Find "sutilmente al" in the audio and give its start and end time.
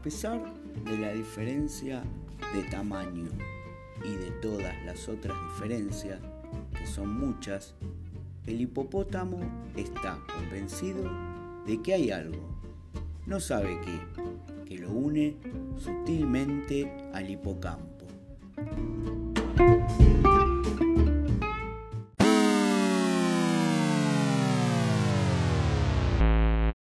15.76-17.28